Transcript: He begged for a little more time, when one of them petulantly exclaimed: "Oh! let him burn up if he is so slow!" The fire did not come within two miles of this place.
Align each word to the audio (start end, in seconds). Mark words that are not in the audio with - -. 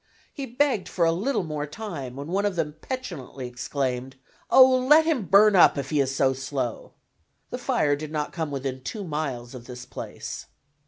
He 0.33 0.47
begged 0.47 0.89
for 0.89 1.05
a 1.05 1.11
little 1.11 1.43
more 1.43 1.67
time, 1.67 2.15
when 2.15 2.25
one 2.29 2.43
of 2.43 2.55
them 2.55 2.73
petulantly 2.81 3.47
exclaimed: 3.47 4.15
"Oh! 4.49 4.67
let 4.79 5.05
him 5.05 5.25
burn 5.25 5.55
up 5.55 5.77
if 5.77 5.91
he 5.91 5.99
is 6.01 6.09
so 6.15 6.33
slow!" 6.33 6.93
The 7.51 7.59
fire 7.59 7.95
did 7.95 8.11
not 8.11 8.33
come 8.33 8.49
within 8.49 8.81
two 8.81 9.03
miles 9.03 9.53
of 9.53 9.65
this 9.67 9.85
place. 9.85 10.47